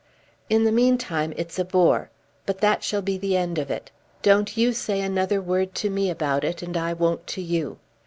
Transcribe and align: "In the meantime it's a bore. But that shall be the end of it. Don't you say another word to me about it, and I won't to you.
"In 0.49 0.63
the 0.63 0.71
meantime 0.71 1.31
it's 1.37 1.59
a 1.59 1.63
bore. 1.63 2.09
But 2.47 2.57
that 2.57 2.83
shall 2.83 3.03
be 3.03 3.19
the 3.19 3.37
end 3.37 3.59
of 3.59 3.69
it. 3.69 3.91
Don't 4.23 4.57
you 4.57 4.73
say 4.73 4.99
another 4.99 5.39
word 5.39 5.75
to 5.75 5.91
me 5.91 6.09
about 6.09 6.43
it, 6.43 6.63
and 6.63 6.75
I 6.75 6.91
won't 6.93 7.27
to 7.27 7.41
you. 7.43 7.77